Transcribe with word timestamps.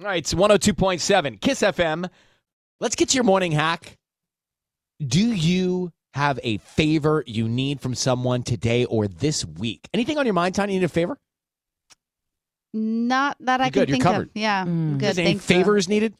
All 0.00 0.06
right, 0.06 0.18
it's 0.18 0.32
102.7 0.32 1.40
Kiss 1.40 1.60
FM. 1.60 2.08
Let's 2.80 2.94
get 2.96 3.10
to 3.10 3.14
your 3.16 3.24
morning 3.24 3.52
hack. 3.52 3.98
Do 5.06 5.20
you 5.32 5.92
have 6.14 6.40
a 6.42 6.56
favor 6.58 7.22
you 7.26 7.48
need 7.48 7.80
from 7.80 7.94
someone 7.94 8.42
today 8.42 8.86
or 8.86 9.08
this 9.08 9.44
week? 9.44 9.86
Anything 9.92 10.16
on 10.16 10.24
your 10.24 10.32
mind, 10.32 10.54
Tiny? 10.54 10.72
You 10.74 10.80
need 10.80 10.86
a 10.86 10.88
favor? 10.88 11.18
Not 12.72 13.36
that 13.40 13.60
I 13.60 13.64
You're 13.64 13.70
can 13.72 13.80
good, 13.82 13.88
you're 13.90 13.94
think 13.96 14.04
covered. 14.04 14.26
of. 14.28 14.36
Yeah, 14.36 14.62
I'm 14.62 14.96
good. 14.98 15.10
Is 15.10 15.18
any 15.18 15.26
Thanks, 15.32 15.46
though. 15.46 15.54
favors 15.54 15.88
needed? 15.88 16.14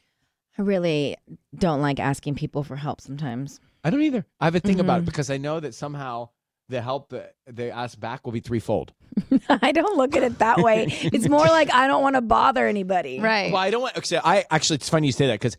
I 0.59 0.62
really 0.62 1.17
don't 1.56 1.81
like 1.81 1.98
asking 2.00 2.34
people 2.34 2.62
for 2.65 2.77
help 2.77 3.00
sometimes. 3.00 3.61
I 3.83 3.89
don't 3.91 4.03
either. 4.03 4.27
I 4.41 4.44
have 4.44 4.55
a 4.56 4.61
thing 4.61 4.78
about 4.81 4.98
it 4.98 5.03
Mhm. 5.05 5.06
because 5.06 5.31
I 5.31 5.39
know 5.39 5.59
that 5.61 5.75
somehow 5.75 6.28
the 6.71 6.81
help 6.81 7.11
that 7.11 7.35
they 7.47 7.71
ask 7.71 7.99
back 7.99 8.25
will 8.25 8.33
be 8.33 8.41
threefold. 8.41 8.93
I 9.49 9.73
don't 9.73 9.97
look 9.97 10.17
at 10.17 10.23
it 10.23 10.39
that 10.39 10.59
way. 10.59 10.87
it's 10.91 11.29
more 11.29 11.45
like 11.47 11.73
I 11.75 11.87
don't 11.87 12.03
want 12.03 12.15
to 12.15 12.21
bother 12.21 12.67
anybody. 12.67 13.21
Right. 13.21 13.53
Well, 13.53 13.61
I 13.61 13.71
don't 13.71 13.83
want. 13.83 13.99
Okay, 13.99 14.19
I 14.23 14.45
actually, 14.51 14.77
it's 14.77 14.89
funny 14.89 15.09
you 15.09 15.12
say 15.12 15.27
that 15.27 15.35
because 15.35 15.57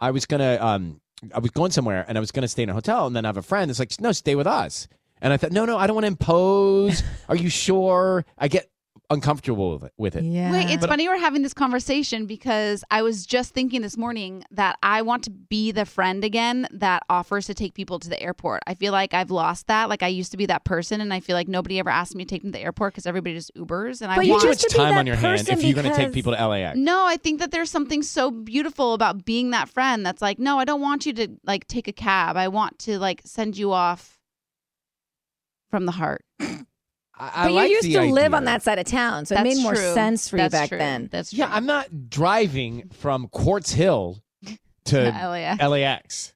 I 0.00 0.12
was 0.12 0.24
gonna, 0.24 0.58
um, 0.60 1.00
I 1.34 1.40
was 1.40 1.50
going 1.50 1.72
somewhere 1.72 2.04
and 2.08 2.16
I 2.16 2.20
was 2.20 2.30
gonna 2.30 2.48
stay 2.48 2.62
in 2.62 2.70
a 2.70 2.74
hotel, 2.74 3.06
and 3.06 3.14
then 3.14 3.24
I 3.24 3.28
have 3.28 3.36
a 3.36 3.42
friend 3.42 3.68
that's 3.68 3.78
like, 3.78 4.00
no, 4.00 4.12
stay 4.12 4.34
with 4.34 4.46
us. 4.46 4.88
And 5.20 5.32
I 5.32 5.36
thought, 5.36 5.52
no, 5.52 5.64
no, 5.64 5.78
I 5.78 5.86
don't 5.86 5.94
want 5.94 6.04
to 6.04 6.08
impose. 6.08 7.02
Are 7.28 7.36
you 7.36 7.48
sure? 7.48 8.24
I 8.38 8.48
get 8.48 8.68
uncomfortable 9.12 9.72
with 9.72 9.84
it. 9.84 9.92
With 9.96 10.16
it. 10.16 10.24
Yeah. 10.24 10.52
Wait, 10.52 10.70
it's 10.70 10.80
But- 10.80 10.88
funny 10.90 11.08
we're 11.08 11.18
having 11.18 11.42
this 11.42 11.54
conversation 11.54 12.26
because 12.26 12.82
I 12.90 13.02
was 13.02 13.26
just 13.26 13.52
thinking 13.54 13.82
this 13.82 13.96
morning 13.96 14.44
that 14.50 14.76
I 14.82 15.02
want 15.02 15.24
to 15.24 15.30
be 15.30 15.70
the 15.72 15.84
friend 15.84 16.24
again 16.24 16.66
that 16.72 17.02
offers 17.08 17.46
to 17.46 17.54
take 17.54 17.74
people 17.74 17.98
to 17.98 18.08
the 18.08 18.20
airport. 18.22 18.62
I 18.66 18.74
feel 18.74 18.92
like 18.92 19.14
I've 19.14 19.30
lost 19.30 19.66
that. 19.68 19.88
Like 19.88 20.02
I 20.02 20.08
used 20.08 20.30
to 20.32 20.36
be 20.36 20.46
that 20.46 20.64
person, 20.64 21.00
and 21.00 21.12
I 21.12 21.20
feel 21.20 21.36
like 21.36 21.48
nobody 21.48 21.78
ever 21.78 21.90
asked 21.90 22.14
me 22.14 22.24
to 22.24 22.28
take 22.28 22.42
them 22.42 22.52
to 22.52 22.58
the 22.58 22.64
airport 22.64 22.94
because 22.94 23.06
everybody 23.06 23.34
just 23.34 23.52
Ubers. 23.56 24.00
And 24.02 24.10
I 24.10 24.16
But 24.16 24.26
you 24.26 24.32
want 24.32 24.42
Too 24.42 24.48
much 24.48 24.62
to 24.62 24.68
time 24.68 24.96
on 24.96 25.06
your 25.06 25.16
hand 25.16 25.48
if 25.48 25.62
you're 25.62 25.74
going 25.74 25.90
to 25.90 25.96
take 25.96 26.12
people 26.12 26.34
to 26.34 26.46
LAX. 26.48 26.76
No, 26.78 27.06
I 27.06 27.16
think 27.16 27.40
that 27.40 27.50
there's 27.50 27.70
something 27.70 28.02
so 28.02 28.30
beautiful 28.30 28.94
about 28.94 29.24
being 29.24 29.50
that 29.50 29.68
friend 29.68 30.04
that's 30.04 30.22
like, 30.22 30.38
no, 30.38 30.58
I 30.58 30.64
don't 30.64 30.80
want 30.80 31.06
you 31.06 31.12
to 31.14 31.28
like 31.44 31.66
take 31.66 31.88
a 31.88 31.92
cab. 31.92 32.36
I 32.36 32.48
want 32.48 32.78
to 32.80 32.98
like 32.98 33.22
send 33.24 33.56
you 33.56 33.72
off 33.72 34.18
from 35.70 35.86
the 35.86 35.92
heart. 35.92 36.24
I, 37.22 37.30
I 37.34 37.46
But 37.46 37.52
like 37.52 37.70
you 37.70 37.76
used 37.76 37.88
the 37.88 37.92
to 37.94 38.02
live 38.06 38.34
on 38.34 38.44
that 38.44 38.62
side 38.62 38.78
of 38.78 38.86
town, 38.86 39.26
so 39.26 39.36
it 39.36 39.42
made 39.42 39.58
more 39.62 39.74
true. 39.74 39.94
sense 39.94 40.28
for 40.28 40.36
That's 40.36 40.52
you 40.52 40.60
back 40.60 40.68
true. 40.70 40.78
then. 40.78 41.08
That's 41.12 41.30
true. 41.30 41.38
Yeah, 41.38 41.50
I'm 41.54 41.66
not 41.66 42.08
driving 42.10 42.88
from 42.92 43.28
Quartz 43.28 43.72
Hill 43.72 44.22
to 44.86 44.96
LAX. 45.02 45.62
LAX. 45.62 46.34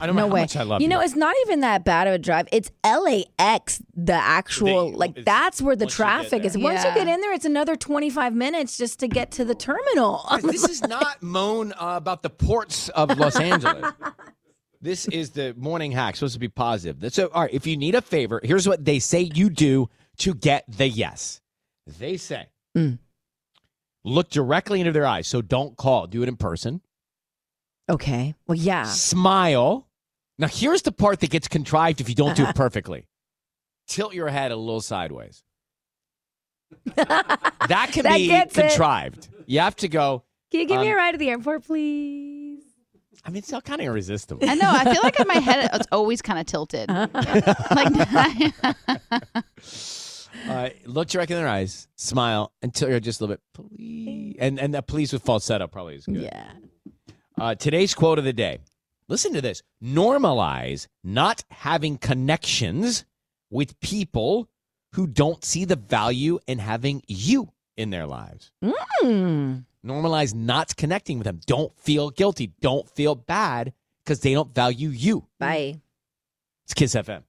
I 0.00 0.06
don't 0.06 0.16
no 0.16 0.22
know 0.22 0.28
how 0.28 0.34
way. 0.34 0.40
much 0.40 0.56
I 0.56 0.62
love 0.62 0.80
you 0.80 0.84
you. 0.86 0.88
know, 0.88 1.00
it's 1.00 1.14
not 1.14 1.34
even 1.44 1.60
that 1.60 1.84
bad 1.84 2.06
of 2.06 2.14
a 2.14 2.18
drive. 2.18 2.48
It's 2.52 2.70
LAX, 2.86 3.82
the 3.94 4.14
actual 4.14 4.92
They- 4.92 4.96
like 4.96 5.24
that's 5.26 5.60
where 5.60 5.76
the 5.76 5.84
once 5.84 5.98
you 5.98 6.04
get 6.04 6.08
traffic 6.08 6.44
is. 6.46 6.54
there. 6.54 6.62
Once 6.62 6.82
you 6.84 6.94
get 6.94 7.06
in 7.06 7.20
there, 7.20 7.34
it's 7.34 7.44
another 7.44 7.76
twenty 7.76 8.08
five 8.08 8.32
minutes 8.34 8.78
just 8.78 8.98
to 9.00 9.08
get 9.08 9.30
to 9.32 9.44
the 9.44 9.54
terminal. 9.54 10.24
Guys, 10.30 10.42
this 10.42 10.64
is 10.66 10.80
not 10.88 11.22
moan 11.22 11.72
uh, 11.74 11.96
about 11.98 12.22
the 12.22 12.30
ports 12.30 12.88
of 12.88 13.18
Los 13.18 13.36
Angeles. 13.38 13.92
This 14.82 15.06
is 15.08 15.30
the 15.30 15.54
morning 15.56 15.92
hack. 15.92 16.16
Supposed 16.16 16.34
to 16.34 16.40
be 16.40 16.48
positive. 16.48 17.12
So, 17.14 17.28
all 17.28 17.42
right, 17.42 17.54
if 17.54 17.66
you 17.68 17.76
need 17.76 17.94
a 17.94 18.02
favor, 18.02 18.40
here's 18.42 18.66
what 18.68 18.84
they 18.84 18.98
say 18.98 19.20
you 19.20 19.48
do 19.48 19.88
to 20.18 20.34
get 20.34 20.64
the 20.68 20.88
yes. 20.88 21.40
They 21.86 22.16
say, 22.16 22.48
Mm. 22.76 22.98
look 24.04 24.28
directly 24.30 24.80
into 24.80 24.92
their 24.92 25.06
eyes. 25.06 25.28
So 25.28 25.40
don't 25.42 25.76
call. 25.76 26.06
Do 26.08 26.22
it 26.22 26.28
in 26.28 26.36
person. 26.36 26.80
okay. 27.88 28.34
Well, 28.48 28.56
yeah. 28.58 28.84
Smile. 28.84 29.86
Now, 30.38 30.48
here's 30.48 30.82
the 30.82 30.92
part 30.92 31.20
that 31.20 31.30
gets 31.30 31.46
contrived 31.48 32.00
if 32.00 32.08
you 32.08 32.14
don't 32.14 32.36
do 32.36 32.44
it 32.46 32.54
perfectly. 32.56 33.06
Tilt 33.86 34.14
your 34.14 34.28
head 34.28 34.50
a 34.52 34.56
little 34.56 34.80
sideways. 34.80 35.42
That 36.96 37.90
can 37.92 38.02
That 38.04 38.16
be 38.16 38.26
gets 38.28 38.56
it. 38.58 38.68
contrived. 38.68 39.28
You 39.46 39.60
have 39.60 39.76
to 39.76 39.88
go. 39.88 40.24
Can 40.50 40.60
you 40.60 40.66
give 40.66 40.80
me 40.80 40.88
Um, 40.88 40.94
a 40.94 40.96
ride 40.96 41.12
to 41.12 41.18
the 41.18 41.28
airport, 41.30 41.64
please? 41.64 42.31
I 43.24 43.30
mean, 43.30 43.38
it's 43.38 43.46
still 43.48 43.60
kind 43.60 43.80
of 43.80 43.86
irresistible. 43.86 44.48
I 44.48 44.54
know. 44.54 44.70
I 44.70 44.92
feel 44.92 45.02
like 45.02 45.18
in 45.20 45.28
my 45.28 45.34
head 45.34 45.70
it's 45.72 45.86
always 45.92 46.22
kind 46.22 46.38
of 46.38 46.46
tilted. 46.46 46.88
like 47.70 48.54
Uh, 50.48 50.70
look 50.86 51.08
directly 51.08 51.36
in 51.36 51.42
their 51.42 51.48
eyes, 51.48 51.86
smile, 51.94 52.52
and 52.62 52.74
tilt 52.74 52.88
your 52.88 52.96
head 52.96 53.04
just 53.04 53.20
a 53.20 53.24
little 53.24 53.36
bit, 53.36 53.42
please. 53.54 54.36
And 54.40 54.58
and 54.58 54.74
that 54.74 54.86
please 54.88 55.12
with 55.12 55.22
falsetto 55.22 55.68
probably 55.68 55.94
is 55.94 56.06
good. 56.06 56.22
Yeah. 56.22 56.50
Uh, 57.38 57.54
today's 57.54 57.94
quote 57.94 58.18
of 58.18 58.24
the 58.24 58.32
day. 58.32 58.58
Listen 59.08 59.34
to 59.34 59.40
this. 59.40 59.62
Normalize 59.82 60.88
not 61.04 61.44
having 61.50 61.98
connections 61.98 63.04
with 63.50 63.78
people 63.80 64.48
who 64.94 65.06
don't 65.06 65.44
see 65.44 65.64
the 65.64 65.76
value 65.76 66.38
in 66.46 66.58
having 66.58 67.02
you 67.06 67.51
in 67.76 67.90
their 67.90 68.06
lives. 68.06 68.50
Mm. 68.62 69.64
Normalize 69.84 70.34
not 70.34 70.76
connecting 70.76 71.18
with 71.18 71.26
them. 71.26 71.40
Don't 71.46 71.76
feel 71.78 72.10
guilty. 72.10 72.52
Don't 72.60 72.88
feel 72.88 73.14
bad 73.14 73.72
because 74.04 74.20
they 74.20 74.32
don't 74.34 74.54
value 74.54 74.88
you. 74.88 75.26
Bye. 75.38 75.80
It's 76.64 76.74
Kiss 76.74 76.94
FM. 76.94 77.22